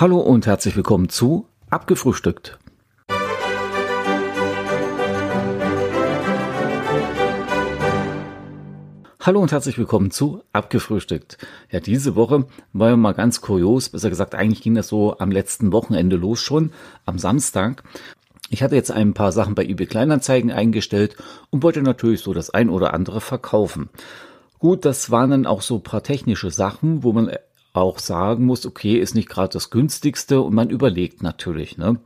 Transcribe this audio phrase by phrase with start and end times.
[0.00, 2.58] Hallo und herzlich willkommen zu Abgefrühstückt.
[9.20, 11.36] Hallo und herzlich willkommen zu Abgefrühstückt.
[11.70, 15.30] Ja, diese Woche war ja mal ganz kurios, besser gesagt, eigentlich ging das so am
[15.30, 16.72] letzten Wochenende los schon,
[17.04, 17.82] am Samstag.
[18.48, 21.14] Ich hatte jetzt ein paar Sachen bei eBay Kleinanzeigen eingestellt
[21.50, 23.90] und wollte natürlich so das ein oder andere verkaufen.
[24.58, 27.30] Gut, das waren dann auch so paar technische Sachen, wo man
[27.72, 32.00] auch sagen muss, okay, ist nicht gerade das günstigste und man überlegt natürlich, ne?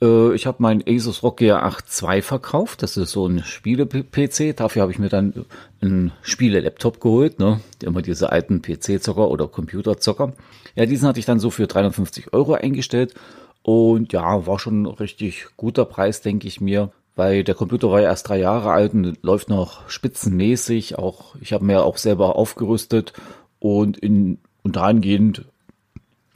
[0.00, 2.82] Äh, ich habe meinen Asus ROG G8 II verkauft.
[2.82, 4.56] Das ist so ein Spiele-PC.
[4.56, 5.44] Dafür habe ich mir dann
[5.80, 7.38] einen Spiele-Laptop geholt.
[7.38, 7.60] Ne?
[7.82, 10.32] Immer diese alten PC-Zocker oder Computerzocker.
[10.76, 13.14] Ja, diesen hatte ich dann so für 350 Euro eingestellt.
[13.62, 18.00] Und ja, war schon ein richtig guter Preis, denke ich mir weil der Computer war
[18.00, 20.98] ja erst drei Jahre alt und läuft noch spitzenmäßig.
[20.98, 23.12] Auch ich habe mir auch selber aufgerüstet
[23.58, 25.46] und in und dahingehend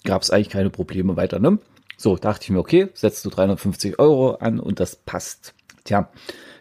[0.05, 1.39] gab es eigentlich keine Probleme weiter.
[1.39, 1.59] Ne?
[1.99, 5.53] So dachte ich mir, okay, setzt du 350 Euro an und das passt.
[5.84, 6.09] Tja,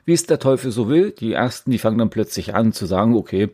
[0.04, 3.16] wie es der Teufel so will, die ersten, die fangen dann plötzlich an zu sagen,
[3.16, 3.52] okay,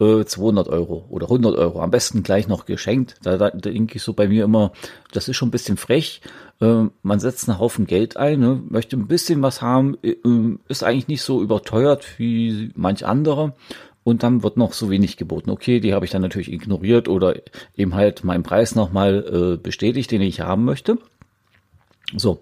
[0.00, 3.16] äh, 200 Euro oder 100 Euro, am besten gleich noch geschenkt.
[3.22, 4.72] Da, da, da denke ich so bei mir immer,
[5.12, 6.22] das ist schon ein bisschen frech.
[6.62, 10.16] Äh, man setzt einen Haufen Geld ein, ne, möchte ein bisschen was haben, äh,
[10.68, 13.54] ist eigentlich nicht so überteuert wie manch andere.
[14.08, 15.50] Und dann wird noch so wenig geboten.
[15.50, 17.34] Okay, die habe ich dann natürlich ignoriert oder
[17.76, 20.96] eben halt meinen Preis nochmal äh, bestätigt, den ich haben möchte.
[22.16, 22.40] So.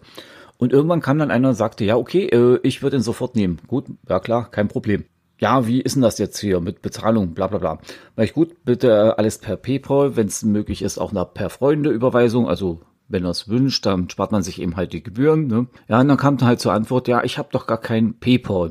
[0.58, 3.58] Und irgendwann kam dann einer und sagte, ja, okay, äh, ich würde ihn sofort nehmen.
[3.66, 5.06] Gut, ja klar, kein Problem
[5.38, 7.78] ja, wie ist denn das jetzt hier mit Bezahlung, bla bla bla.
[8.14, 12.48] Weil ich gut, bitte alles per PayPal, wenn es möglich ist, auch eine per Freunde-Überweisung,
[12.48, 15.46] also wenn er es wünscht, dann spart man sich eben halt die Gebühren.
[15.46, 15.66] Ne?
[15.88, 18.70] Ja, und dann kam dann halt zur Antwort, ja, ich habe doch gar kein PayPal.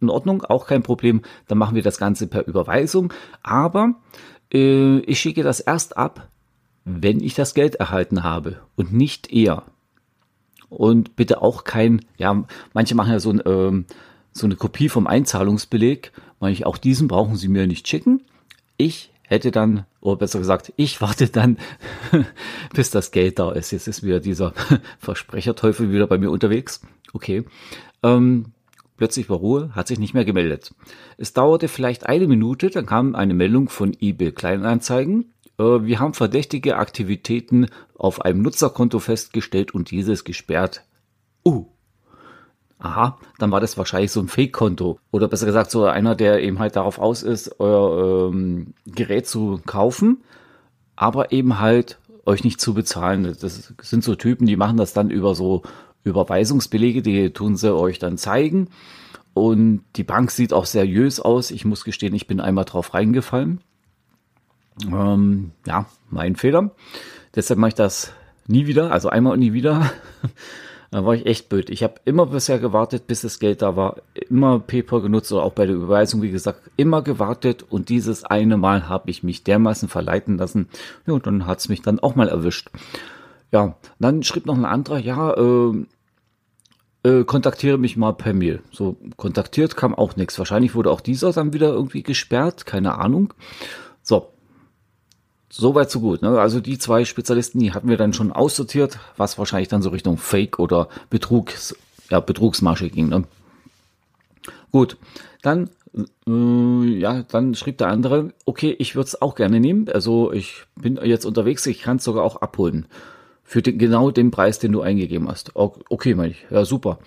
[0.00, 1.22] In Ordnung, auch kein Problem.
[1.48, 3.12] Dann machen wir das Ganze per Überweisung.
[3.42, 3.94] Aber
[4.52, 6.28] äh, ich schicke das erst ab,
[6.84, 9.64] wenn ich das Geld erhalten habe und nicht eher.
[10.68, 13.86] Und bitte auch kein, ja, manche machen ja so ein ähm,
[14.34, 16.12] so eine Kopie vom Einzahlungsbeleg.
[16.40, 18.22] Meine ich, auch diesen brauchen Sie mir nicht schicken.
[18.76, 21.58] Ich hätte dann, oder besser gesagt, ich warte dann,
[22.74, 23.70] bis das Geld da ist.
[23.70, 24.52] Jetzt ist wieder dieser
[24.98, 26.82] Versprecherteufel wieder bei mir unterwegs.
[27.12, 27.44] Okay.
[28.02, 28.46] Ähm,
[28.96, 30.74] plötzlich war Ruhe, hat sich nicht mehr gemeldet.
[31.16, 35.32] Es dauerte vielleicht eine Minute, dann kam eine Meldung von eBay Kleinanzeigen.
[35.58, 40.84] Äh, wir haben verdächtige Aktivitäten auf einem Nutzerkonto festgestellt und dieses gesperrt.
[42.84, 44.98] Aha, dann war das wahrscheinlich so ein Fake-Konto.
[45.10, 49.58] Oder besser gesagt, so einer, der eben halt darauf aus ist, euer ähm, Gerät zu
[49.64, 50.22] kaufen,
[50.94, 53.24] aber eben halt euch nicht zu bezahlen.
[53.40, 55.62] Das sind so Typen, die machen das dann über so
[56.02, 58.68] Überweisungsbelege, die tun sie euch dann zeigen.
[59.32, 61.52] Und die Bank sieht auch seriös aus.
[61.52, 63.62] Ich muss gestehen, ich bin einmal drauf reingefallen.
[64.86, 66.72] Ähm, ja, mein Fehler.
[67.34, 68.12] Deshalb mache ich das
[68.46, 69.90] nie wieder, also einmal und nie wieder.
[70.94, 71.70] Da war ich echt blöd.
[71.70, 73.96] Ich habe immer bisher gewartet, bis das Geld da war.
[74.30, 77.64] Immer PayPal genutzt oder auch bei der Überweisung, wie gesagt, immer gewartet.
[77.68, 80.68] Und dieses eine Mal habe ich mich dermaßen verleiten lassen.
[81.04, 82.70] Ja, und dann hat's mich dann auch mal erwischt.
[83.50, 85.84] Ja, dann schrieb noch ein anderer, ja, äh,
[87.02, 88.62] äh, kontaktiere mich mal per Mail.
[88.70, 90.38] So, kontaktiert kam auch nichts.
[90.38, 93.34] Wahrscheinlich wurde auch dieser dann wieder irgendwie gesperrt, keine Ahnung.
[94.00, 94.28] So,
[95.56, 96.20] Soweit so gut.
[96.20, 96.40] Ne?
[96.40, 100.18] Also die zwei Spezialisten, die hatten wir dann schon aussortiert, was wahrscheinlich dann so Richtung
[100.18, 101.76] Fake oder Betrugs,
[102.10, 103.08] ja, Betrugsmasche ging.
[103.08, 103.22] Ne?
[104.72, 104.96] Gut,
[105.42, 105.70] dann
[106.26, 109.88] äh, ja, dann schrieb der andere, okay, ich würde es auch gerne nehmen.
[109.88, 112.86] Also ich bin jetzt unterwegs, ich kann es sogar auch abholen.
[113.46, 115.52] Für den, genau den Preis, den du eingegeben hast.
[115.54, 116.46] Okay, meine ich.
[116.50, 116.98] Ja, super.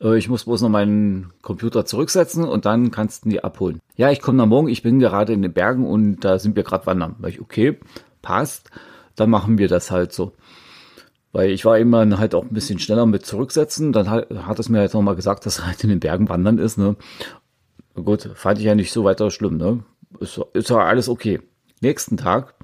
[0.00, 3.80] Äh, ich muss bloß noch meinen Computer zurücksetzen und dann kannst du die abholen.
[3.96, 6.64] Ja, ich komme am Morgen, ich bin gerade in den Bergen und da sind wir
[6.64, 7.16] gerade wandern.
[7.18, 7.78] Weil ich, okay,
[8.20, 8.70] passt,
[9.16, 10.32] dann machen wir das halt so.
[11.32, 13.92] Weil ich war immer halt auch ein bisschen schneller mit zurücksetzen.
[13.92, 16.76] Dann hat, hat es mir halt nochmal gesagt, dass halt in den Bergen wandern ist.
[16.76, 16.96] Ne?
[17.94, 19.56] Gut, fand ich ja nicht so weiter schlimm.
[19.56, 19.82] Ne?
[20.20, 21.40] Ist ja alles okay.
[21.80, 22.54] Nächsten Tag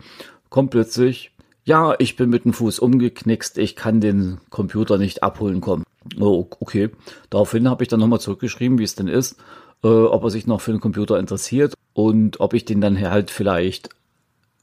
[0.48, 1.31] kommt plötzlich,
[1.64, 5.84] ja, ich bin mit dem Fuß umgeknickst, ich kann den Computer nicht abholen kommen.
[6.18, 6.90] Oh, okay.
[7.30, 9.38] Daraufhin habe ich dann nochmal zurückgeschrieben, wie es denn ist,
[9.84, 13.30] äh, ob er sich noch für den Computer interessiert und ob ich den dann halt
[13.30, 13.90] vielleicht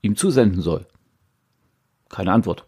[0.02, 0.86] ihm zusenden soll.
[2.10, 2.66] Keine Antwort.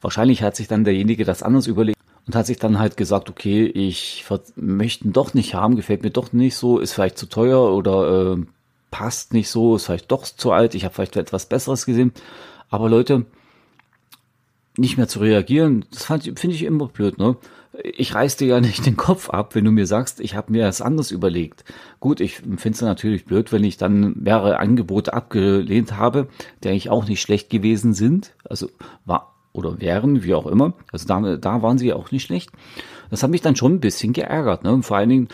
[0.00, 3.66] Wahrscheinlich hat sich dann derjenige das anders überlegt und hat sich dann halt gesagt, okay,
[3.66, 4.24] ich
[4.56, 8.34] möchte ihn doch nicht haben, gefällt mir doch nicht so, ist vielleicht zu teuer oder
[8.34, 8.44] äh,
[8.90, 12.12] passt nicht so, ist vielleicht doch zu alt, ich habe vielleicht etwas Besseres gesehen.
[12.68, 13.26] Aber Leute,
[14.76, 17.36] nicht mehr zu reagieren, das finde ich immer blöd, ne?
[17.82, 20.64] Ich reiß dir ja nicht den Kopf ab, wenn du mir sagst, ich habe mir
[20.64, 21.64] das anders überlegt.
[22.00, 26.28] Gut, ich finde es natürlich blöd, wenn ich dann mehrere Angebote abgelehnt habe,
[26.62, 28.34] die eigentlich auch nicht schlecht gewesen sind.
[28.48, 28.70] Also
[29.04, 30.74] war oder wären, wie auch immer.
[30.92, 32.50] Also da, da waren sie auch nicht schlecht.
[33.10, 34.64] Das hat mich dann schon ein bisschen geärgert.
[34.64, 34.72] Ne?
[34.72, 35.28] Und vor allen Dingen,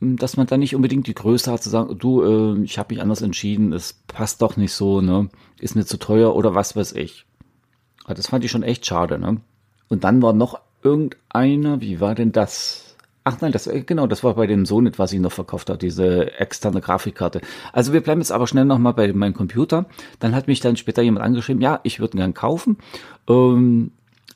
[0.00, 3.02] dass man dann nicht unbedingt die Größe hat zu sagen, du, äh, ich habe mich
[3.02, 5.28] anders entschieden, es passt doch nicht so, ne?
[5.60, 7.24] ist mir zu teuer oder was weiß ich.
[8.12, 9.18] Also das fand ich schon echt schade.
[9.18, 9.38] Ne?
[9.88, 12.94] Und dann war noch irgendeiner, wie war denn das?
[13.24, 15.78] Ach nein, das äh, genau, das war bei dem Sonet, was ich noch verkauft habe,
[15.78, 17.40] diese externe Grafikkarte.
[17.72, 19.86] Also wir bleiben jetzt aber schnell nochmal bei meinem Computer.
[20.18, 22.76] Dann hat mich dann später jemand angeschrieben, ja, ich würde ihn gern kaufen.
[23.28, 23.92] Ähm,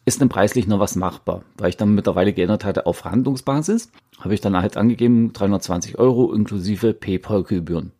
[0.06, 1.42] ist denn preislich noch was machbar?
[1.58, 3.90] Weil ich dann mittlerweile geändert hatte auf Verhandlungsbasis,
[4.20, 7.92] habe ich dann halt angegeben 320 Euro inklusive PayPal-Gebühren.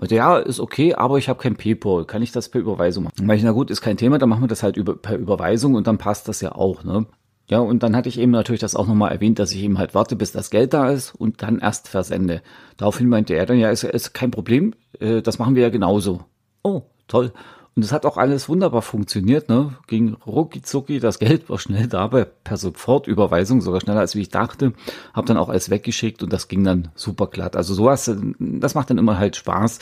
[0.00, 2.06] Meinte, ja, ist okay, aber ich habe kein PayPal.
[2.06, 3.28] Kann ich das per Überweisung machen?
[3.28, 5.74] Weil ich, na gut, ist kein Thema, dann machen wir das halt über, per Überweisung
[5.74, 6.84] und dann passt das ja auch.
[6.84, 7.06] Ne?
[7.48, 9.94] Ja, und dann hatte ich eben natürlich das auch nochmal erwähnt, dass ich eben halt
[9.94, 12.40] warte, bis das Geld da ist und dann erst versende.
[12.78, 16.24] Daraufhin meinte er dann, ja, ist, ist kein Problem, äh, das machen wir ja genauso.
[16.62, 17.32] Oh, toll.
[17.76, 19.76] Und es hat auch alles wunderbar funktioniert, ne?
[19.86, 24.28] Ging rucki zucki, das Geld war schnell dabei, per Sofortüberweisung, sogar schneller als wie ich
[24.28, 24.72] dachte.
[25.14, 27.56] Hab dann auch alles weggeschickt und das ging dann super glatt.
[27.56, 29.78] Also sowas, das macht dann immer halt Spaß,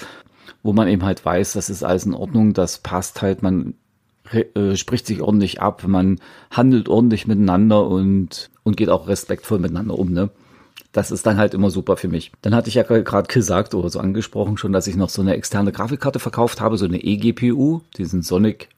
[0.63, 3.75] wo man eben halt weiß, das ist alles in Ordnung, das passt halt, man
[4.33, 6.21] äh, spricht sich ordentlich ab, man
[6.51, 10.31] handelt ordentlich miteinander und, und geht auch respektvoll miteinander um, ne?
[10.93, 12.33] Das ist dann halt immer super für mich.
[12.43, 15.35] Dann hatte ich ja gerade gesagt oder so angesprochen schon, dass ich noch so eine
[15.35, 18.69] externe Grafikkarte verkauft habe, so eine eGPU, diesen Sonic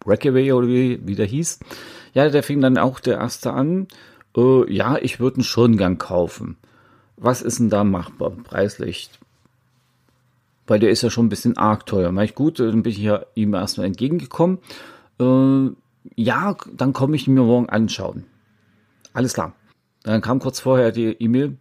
[0.00, 1.60] Breakaway oder wie, wie der hieß.
[2.14, 3.88] Ja, der fing dann auch der erste an.
[4.36, 6.56] Äh, ja, ich würde ihn schon gern kaufen.
[7.16, 9.10] Was ist denn da machbar preislich?
[10.68, 12.12] weil der ist ja schon ein bisschen arg teuer.
[12.12, 14.58] Mach ich gut, dann bin ich ja ihm erstmal entgegengekommen.
[15.18, 15.70] Äh,
[16.14, 18.24] ja, dann komme ich mir morgen anschauen.
[19.12, 19.54] Alles klar.
[20.08, 21.58] Dann kam kurz vorher die E-Mail.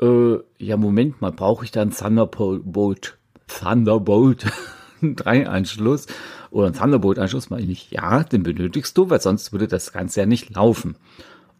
[0.00, 3.18] Äh, ja, Moment mal, brauche ich da einen Thunderbolt,
[3.48, 4.46] Thunderbolt
[5.02, 6.06] 3 Anschluss
[6.52, 7.50] oder einen Thunderbolt Anschluss?
[7.50, 10.94] Meine ich, ja, den benötigst du, weil sonst würde das Ganze ja nicht laufen.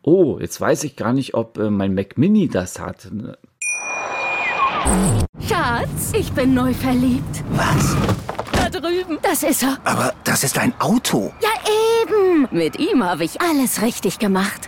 [0.03, 3.11] Oh, jetzt weiß ich gar nicht, ob äh, mein Mac Mini das hat.
[5.41, 7.43] Schatz, ich bin neu verliebt.
[7.51, 7.97] Was?
[8.53, 9.19] Da drüben.
[9.23, 9.77] Das ist er.
[9.83, 11.33] Aber das ist ein Auto.
[11.43, 11.49] Ja,
[12.05, 12.47] eben.
[12.53, 14.68] Mit ihm habe ich alles richtig gemacht.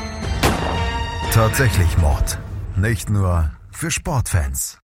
[1.31, 2.37] tatsächlich Mord.
[2.75, 4.79] Nicht nur für Sportfans.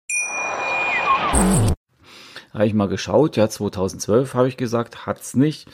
[2.54, 5.68] Habe ich mal geschaut, ja, 2012 habe ich gesagt, hat's nicht.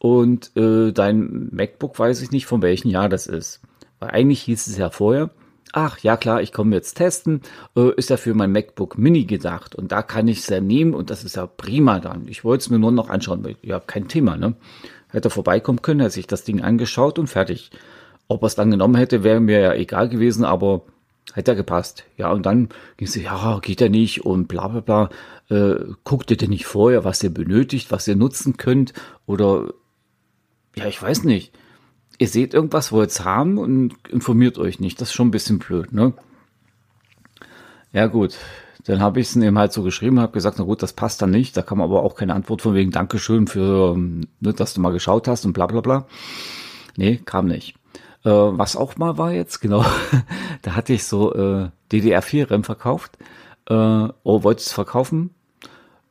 [0.00, 3.60] Und äh, dein MacBook weiß ich nicht, von welchem Jahr das ist.
[4.00, 5.30] Weil eigentlich hieß es ja vorher,
[5.72, 7.42] ach ja klar, ich komme jetzt testen,
[7.76, 10.94] äh, ist ja für mein MacBook Mini gedacht und da kann ich es ja nehmen
[10.94, 12.26] und das ist ja prima dann.
[12.26, 14.56] Ich wollte es mir nur noch anschauen, weil ja, kein Thema, ne?
[15.08, 17.70] Hätte vorbeikommen können, hätte sich das Ding angeschaut und fertig.
[18.30, 20.82] Ob er es dann genommen hätte, wäre mir ja egal gewesen, aber
[21.34, 22.04] hätte ja gepasst.
[22.16, 25.10] Ja, und dann ging es, ja, geht ja nicht und bla bla bla.
[25.48, 28.92] Äh, guckt ihr denn nicht vorher, was ihr benötigt, was ihr nutzen könnt?
[29.26, 29.74] Oder
[30.76, 31.52] ja, ich weiß nicht
[32.20, 35.00] ihr seht irgendwas, wollt es haben und informiert euch nicht.
[35.00, 36.12] Das ist schon ein bisschen blöd, ne?
[37.92, 38.36] Ja gut,
[38.84, 41.30] dann habe ich es eben halt so geschrieben, habe gesagt, na gut, das passt dann
[41.30, 41.56] nicht.
[41.56, 45.28] Da kam aber auch keine Antwort von wegen Dankeschön für, ne, dass du mal geschaut
[45.28, 46.06] hast und bla bla bla.
[46.96, 47.74] Nee, kam nicht.
[48.24, 49.84] Äh, was auch mal war jetzt, genau,
[50.62, 53.18] da hatte ich so äh, DDR4-RAM verkauft.
[53.66, 55.30] Äh, oh, wollte es verkaufen?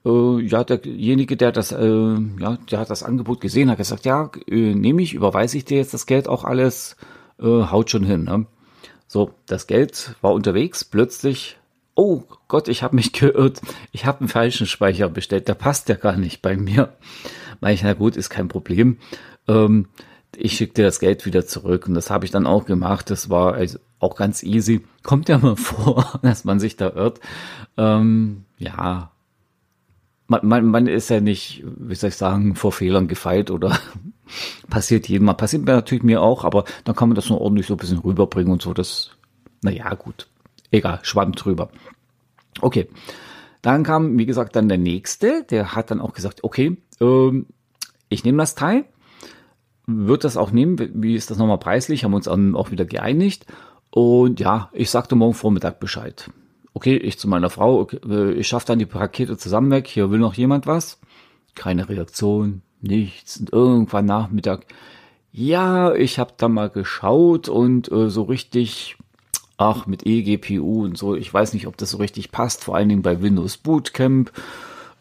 [0.06, 1.86] äh, ja, derjenige, der das, äh,
[2.40, 5.78] ja, der hat das Angebot gesehen, hat gesagt, ja, äh, nehme ich, überweise ich dir
[5.78, 6.96] jetzt das Geld auch alles,
[7.40, 8.24] äh, haut schon hin.
[8.24, 8.46] Ne?
[9.08, 11.58] So, das Geld war unterwegs, plötzlich,
[11.96, 13.62] oh Gott, ich habe mich geirrt,
[13.92, 16.94] ich habe einen falschen Speicher bestellt, der passt ja gar nicht bei mir.
[17.60, 18.98] Meine ich, na gut, ist kein Problem.
[19.48, 19.88] Ähm,
[20.36, 23.10] ich schicke dir das Geld wieder zurück und das habe ich dann auch gemacht.
[23.10, 24.86] Das war also auch ganz easy.
[25.04, 27.20] Kommt ja mal vor, dass man sich da irrt.
[27.78, 29.12] Ähm, ja,
[30.28, 33.78] man, man, man ist ja nicht, wie soll ich sagen, vor Fehlern gefeit oder
[34.70, 35.34] passiert jedem mal.
[35.34, 38.00] Passiert mir natürlich mir auch, aber dann kann man das nur ordentlich so ein bisschen
[38.00, 38.74] rüberbringen und so.
[38.74, 39.12] Das,
[39.62, 40.28] naja, gut.
[40.72, 41.70] Egal, schwamm drüber.
[42.62, 42.88] Okay.
[43.62, 47.48] Dann kam, wie gesagt, dann der nächste, der hat dann auch gesagt, okay, ähm,
[48.08, 48.86] ich nehme das Teil,
[49.90, 53.46] wird das auch nehmen, wie ist das nochmal preislich, haben wir uns auch wieder geeinigt.
[53.92, 56.30] Und ja, ich sagte morgen Vormittag Bescheid.
[56.74, 60.12] Okay, ich zu meiner Frau, okay, äh, ich schaffe dann die Pakete zusammen weg, hier
[60.12, 61.00] will noch jemand was.
[61.56, 63.40] Keine Reaktion, nichts.
[63.40, 64.68] Und irgendwann Nachmittag,
[65.32, 68.98] Ja, ich habe da mal geschaut und äh, so richtig,
[69.58, 72.90] ach, mit eGPU und so, ich weiß nicht, ob das so richtig passt, vor allen
[72.90, 74.32] Dingen bei Windows Bootcamp.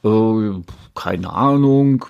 [0.04, 0.50] Äh,
[0.94, 2.06] keine Ahnung.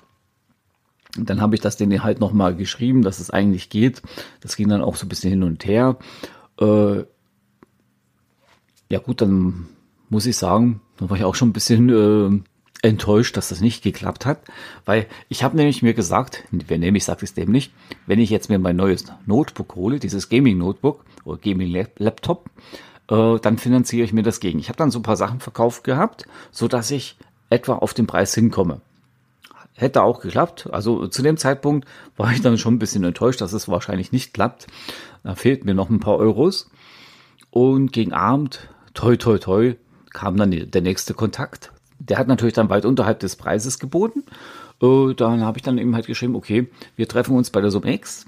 [1.17, 4.01] Dann habe ich das denen halt nochmal geschrieben, dass es eigentlich geht.
[4.41, 5.97] Das ging dann auch so ein bisschen hin und her.
[6.59, 7.03] Äh,
[8.91, 9.67] ja gut, dann
[10.09, 13.83] muss ich sagen, da war ich auch schon ein bisschen äh, enttäuscht, dass das nicht
[13.83, 14.41] geklappt hat,
[14.85, 17.73] weil ich habe nämlich mir gesagt, wenn nämlich sagt es dem nicht,
[18.05, 22.49] wenn ich jetzt mir mein neues Notebook hole, dieses Gaming Notebook oder Gaming Laptop,
[23.09, 24.59] äh, dann finanziere ich mir das gegen.
[24.59, 27.17] Ich habe dann so ein paar Sachen verkauft gehabt, so dass ich
[27.49, 28.81] etwa auf den Preis hinkomme.
[29.79, 30.69] Hätte auch geklappt.
[30.71, 34.33] Also zu dem Zeitpunkt war ich dann schon ein bisschen enttäuscht, dass es wahrscheinlich nicht
[34.33, 34.67] klappt.
[35.23, 36.69] Da fehlt mir noch ein paar Euros.
[37.49, 39.75] Und gegen Abend, toi toi toi,
[40.11, 44.23] kam dann der nächste Kontakt der hat natürlich dann weit unterhalb des Preises geboten.
[44.81, 47.93] Äh, dann habe ich dann eben halt geschrieben, okay, wir treffen uns bei der Summe
[47.93, 48.25] X,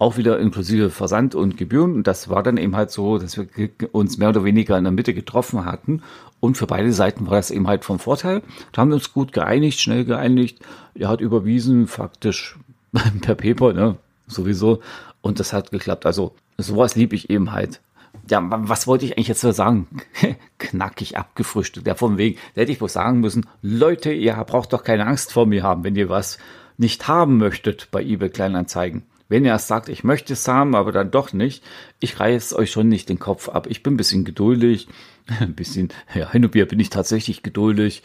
[0.00, 1.94] auch wieder inklusive Versand und Gebühren.
[1.94, 3.46] Und das war dann eben halt so, dass wir
[3.92, 6.02] uns mehr oder weniger in der Mitte getroffen hatten.
[6.40, 8.42] Und für beide Seiten war das eben halt vom Vorteil.
[8.72, 10.58] Da haben wir uns gut geeinigt, schnell geeinigt.
[10.94, 12.58] Er hat überwiesen, faktisch
[13.20, 14.80] per Paper, ne, sowieso.
[15.20, 16.06] Und das hat geklappt.
[16.06, 17.80] Also sowas liebe ich eben halt
[18.28, 19.86] ja, was wollte ich eigentlich jetzt sagen?
[20.58, 21.86] Knackig abgefrühstückt.
[21.86, 22.38] Ja, vom Weg.
[22.54, 25.84] Da hätte ich wohl sagen müssen, Leute, ihr braucht doch keine Angst vor mir haben,
[25.84, 26.38] wenn ihr was
[26.76, 29.02] nicht haben möchtet bei eBay Kleinanzeigen.
[29.30, 31.64] Wenn ihr sagt, ich möchte es haben, aber dann doch nicht,
[32.00, 33.66] ich reiß euch schon nicht den Kopf ab.
[33.70, 34.88] Ich bin ein bisschen geduldig.
[35.40, 38.02] Ein bisschen, ja, hin und wieder bin ich tatsächlich geduldig.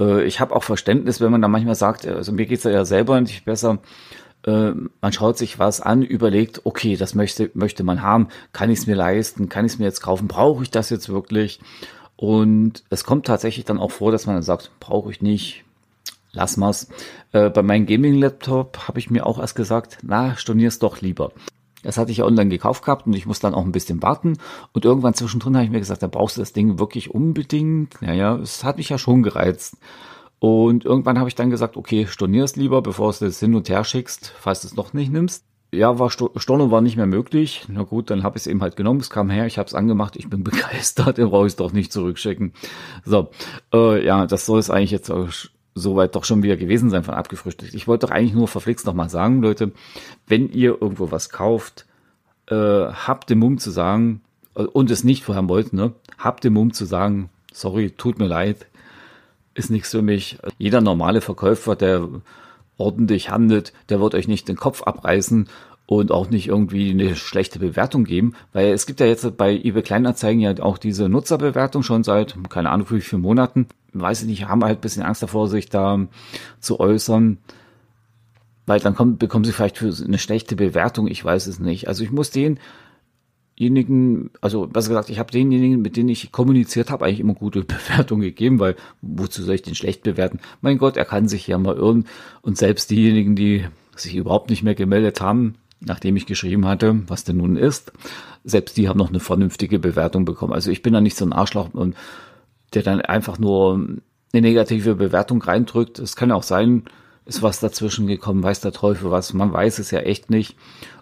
[0.00, 3.20] Äh, ich habe auch Verständnis, wenn man da manchmal sagt, also mir geht's ja selber
[3.20, 3.80] nicht besser
[4.46, 8.80] äh, man schaut sich was an, überlegt, okay, das möchte, möchte man haben, kann ich
[8.80, 11.60] es mir leisten, kann ich es mir jetzt kaufen, brauche ich das jetzt wirklich?
[12.16, 15.64] Und es kommt tatsächlich dann auch vor, dass man dann sagt, brauche ich nicht,
[16.34, 16.88] lass mal's.
[17.32, 21.32] Äh, bei meinem Gaming-Laptop habe ich mir auch erst gesagt, na, stornier's doch lieber.
[21.82, 24.38] Das hatte ich online gekauft gehabt und ich muss dann auch ein bisschen warten.
[24.72, 28.00] Und irgendwann zwischendrin habe ich mir gesagt, da brauchst du das Ding wirklich unbedingt.
[28.00, 29.76] Naja, es hat mich ja schon gereizt.
[30.38, 33.68] Und irgendwann habe ich dann gesagt, okay, stornier es lieber, bevor du es hin und
[33.68, 35.44] her schickst, falls du es noch nicht nimmst.
[35.72, 37.64] Ja, war Storno war nicht mehr möglich.
[37.68, 39.00] Na gut, dann habe ich es eben halt genommen.
[39.00, 41.72] Es kam her, ich habe es angemacht, ich bin begeistert, dann brauche ich es doch
[41.72, 42.52] nicht zurückschicken.
[43.04, 43.30] So,
[43.72, 45.10] äh, ja, das soll es eigentlich jetzt
[45.74, 47.74] soweit doch schon wieder gewesen sein von abgefrühstückt.
[47.74, 49.72] Ich wollte doch eigentlich nur verflixt nochmal sagen, Leute,
[50.26, 51.86] wenn ihr irgendwo was kauft,
[52.46, 54.20] äh, habt den Mumm zu sagen,
[54.54, 58.26] äh, und es nicht vorher wollt, ne, habt den Mumm zu sagen, sorry, tut mir
[58.26, 58.66] leid,
[59.54, 60.38] ist nichts für mich.
[60.58, 62.08] Jeder normale Verkäufer, der
[62.76, 65.48] ordentlich handelt, der wird euch nicht den Kopf abreißen
[65.86, 69.82] und auch nicht irgendwie eine schlechte Bewertung geben, weil es gibt ja jetzt bei eBay
[69.82, 73.66] Kleinanzeigen ja auch diese Nutzerbewertung schon seit, keine Ahnung, wie vielen Monaten.
[73.92, 76.06] Weiß ich nicht, haben halt ein bisschen Angst davor, sich da
[76.58, 77.38] zu äußern,
[78.66, 81.86] weil dann kommt, bekommen sie vielleicht für eine schlechte Bewertung, ich weiß es nicht.
[81.86, 82.58] Also ich muss den
[83.58, 87.62] denjenigen, also besser gesagt, ich habe denjenigen, mit denen ich kommuniziert habe, eigentlich immer gute
[87.64, 90.40] Bewertungen gegeben, weil wozu soll ich den schlecht bewerten?
[90.60, 92.06] Mein Gott, er kann sich ja mal irren.
[92.42, 95.54] Und selbst diejenigen, die sich überhaupt nicht mehr gemeldet haben,
[95.86, 97.92] nachdem ich geschrieben hatte, was denn nun ist,
[98.44, 100.52] selbst die haben noch eine vernünftige Bewertung bekommen.
[100.52, 101.96] Also ich bin da nicht so ein Arschloch und
[102.74, 103.74] der dann einfach nur
[104.32, 105.98] eine negative Bewertung reindrückt.
[105.98, 106.84] Es kann auch sein,
[107.24, 110.56] ist was dazwischen gekommen, weiß der Teufel was, man weiß es ja echt nicht.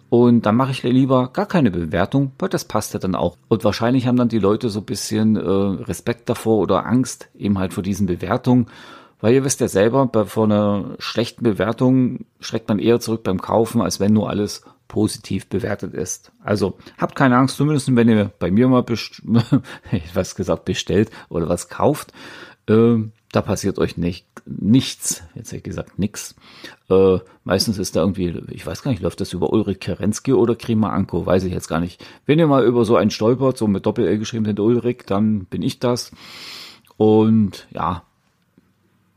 [0.08, 3.38] Und dann mache ich lieber gar keine Bewertung, weil das passt ja dann auch.
[3.48, 7.58] Und wahrscheinlich haben dann die Leute so ein bisschen äh, Respekt davor oder Angst eben
[7.58, 8.66] halt vor diesen Bewertungen.
[9.22, 13.40] Weil ihr wisst ja selber, bei, vor einer schlechten Bewertung schreckt man eher zurück beim
[13.40, 16.32] Kaufen, als wenn nur alles positiv bewertet ist.
[16.42, 19.22] Also habt keine Angst, zumindest wenn ihr bei mir mal best
[20.14, 22.12] was gesagt bestellt oder was kauft.
[22.68, 22.96] Äh,
[23.30, 26.34] da passiert euch nicht nichts, jetzt hätte ich gesagt nix.
[26.90, 30.56] Äh, meistens ist da irgendwie, ich weiß gar nicht, läuft das über Ulrich Kerensky oder
[30.56, 32.04] Krima Anko, weiß ich jetzt gar nicht.
[32.26, 35.62] Wenn ihr mal über so einen stolpert, so mit Doppel-L geschrieben sind Ulrich, dann bin
[35.62, 36.10] ich das.
[36.96, 38.02] Und ja,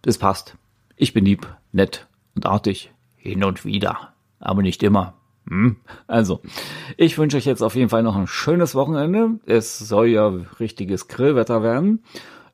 [0.07, 0.55] es passt.
[0.95, 5.13] Ich bin lieb, nett und artig, hin und wieder, aber nicht immer.
[5.47, 5.77] Hm?
[6.07, 6.41] Also,
[6.97, 9.39] ich wünsche euch jetzt auf jeden Fall noch ein schönes Wochenende.
[9.45, 10.27] Es soll ja
[10.59, 12.03] richtiges Grillwetter werden.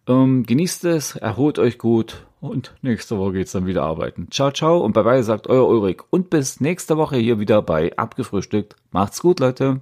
[0.08, 4.28] Ähm, genießt es, erholt euch gut und nächste Woche geht's dann wieder arbeiten.
[4.32, 6.02] Ciao, ciao und bye bye, sagt euer Ulrich.
[6.10, 8.76] Und bis nächste Woche hier wieder bei Abgefrühstückt.
[8.92, 9.82] Macht's gut, Leute.